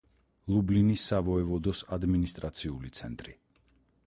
[0.53, 3.41] ლუბლინის სავოევოდოს ადმინისტრაციული ცენტრი.